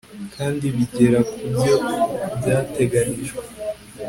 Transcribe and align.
kandi 0.35 0.65
bigera 0.75 1.19
ku 1.31 1.37
byo 1.53 1.75
byateganijwe 2.39 3.41